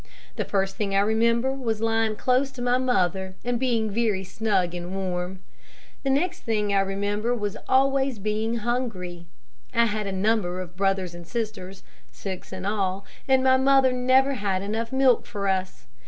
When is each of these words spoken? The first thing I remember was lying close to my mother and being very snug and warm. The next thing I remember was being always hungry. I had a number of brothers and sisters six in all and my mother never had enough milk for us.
The 0.35 0.45
first 0.45 0.77
thing 0.77 0.95
I 0.95 0.99
remember 1.01 1.51
was 1.51 1.79
lying 1.79 2.15
close 2.15 2.49
to 2.53 2.61
my 2.63 2.79
mother 2.79 3.35
and 3.45 3.59
being 3.59 3.91
very 3.91 4.23
snug 4.23 4.73
and 4.73 4.95
warm. 4.95 5.41
The 6.01 6.09
next 6.09 6.39
thing 6.39 6.73
I 6.73 6.79
remember 6.79 7.35
was 7.35 7.53
being 7.53 7.63
always 7.69 8.17
hungry. 8.61 9.27
I 9.75 9.85
had 9.85 10.07
a 10.07 10.11
number 10.11 10.59
of 10.59 10.75
brothers 10.75 11.13
and 11.13 11.27
sisters 11.27 11.83
six 12.11 12.51
in 12.51 12.65
all 12.65 13.05
and 13.27 13.43
my 13.43 13.57
mother 13.57 13.91
never 13.91 14.33
had 14.33 14.63
enough 14.63 14.91
milk 14.91 15.27
for 15.27 15.47
us. 15.47 15.85